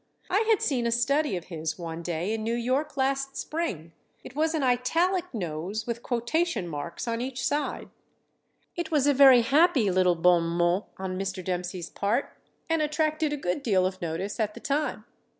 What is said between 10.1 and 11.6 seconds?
bon mot on Mr.